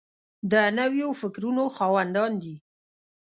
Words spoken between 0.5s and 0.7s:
د